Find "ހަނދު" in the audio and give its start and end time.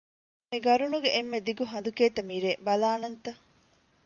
1.71-1.91